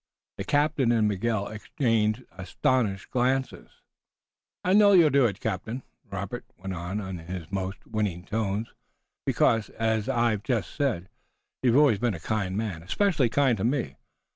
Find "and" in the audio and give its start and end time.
0.91-1.07